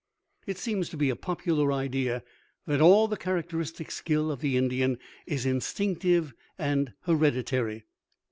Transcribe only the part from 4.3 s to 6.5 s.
of the Indian is instinctive